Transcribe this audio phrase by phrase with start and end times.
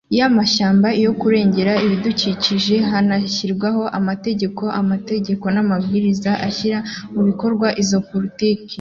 [0.13, 6.79] iy'amashyamba, iyo kurengera ibidukikije, hanashyirwaho amategeko, amateka n'amabwiriza ashyira
[7.13, 8.69] mu bikorwa izo politiki